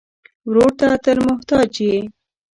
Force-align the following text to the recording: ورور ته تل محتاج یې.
ورور 0.49 0.71
ته 0.79 0.87
تل 1.03 1.17
محتاج 1.27 1.71
یې. 1.85 1.95